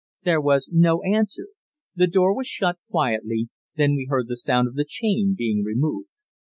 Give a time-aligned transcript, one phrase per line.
[0.23, 1.49] There was no answer.
[1.93, 3.49] The door was shut quietly.
[3.77, 6.09] Then we heard the sound of the chain being removed.